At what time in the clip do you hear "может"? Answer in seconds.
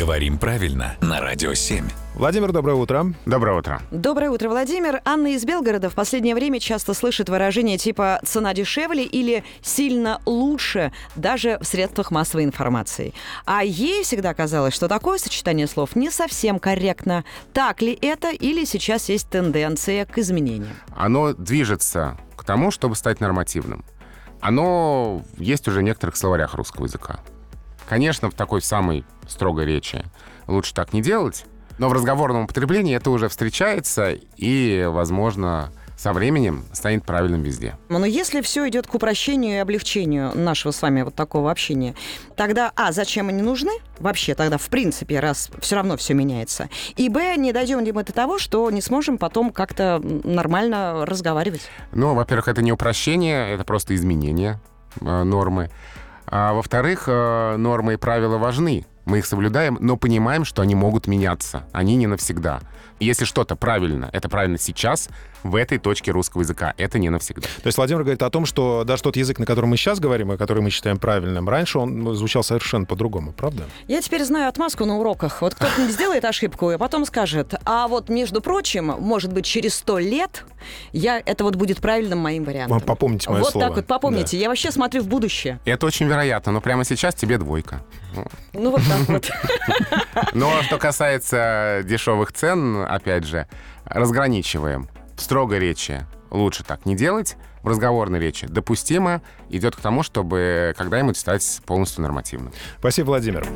78.98-79.32